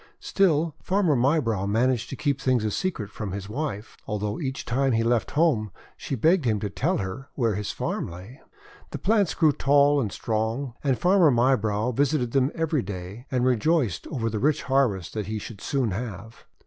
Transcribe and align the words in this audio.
Still 0.19 0.73
Farmer 0.81 1.15
Mybrow 1.15 1.67
managed 1.67 2.09
to 2.09 2.15
keep 2.15 2.41
things 2.41 2.65
a 2.65 2.71
secret 2.71 3.11
from 3.11 3.33
his 3.33 3.47
wife, 3.47 3.97
although 4.07 4.39
each 4.39 4.65
time 4.65 4.93
he 4.93 5.03
left 5.03 5.29
home 5.37 5.69
she 5.95 6.15
begged 6.15 6.43
him 6.43 6.59
to 6.61 6.71
tell 6.71 6.97
her 6.97 7.29
where 7.35 7.53
his 7.53 7.69
farm 7.69 8.07
lay. 8.09 8.41
The 8.89 8.97
plants 8.97 9.35
grew 9.35 9.51
tall 9.51 10.01
and 10.01 10.11
strong, 10.11 10.73
and 10.83 10.97
Farmer 10.97 11.29
Mybrow 11.29 11.91
visited 11.91 12.31
them 12.31 12.49
every 12.55 12.81
day, 12.81 13.27
and 13.29 13.45
rejoiced 13.45 14.07
over 14.07 14.27
the 14.27 14.39
rich 14.39 14.63
harvest 14.63 15.13
that 15.13 15.27
he 15.27 15.37
should 15.37 15.61
soon 15.61 15.91
have. 15.91 16.45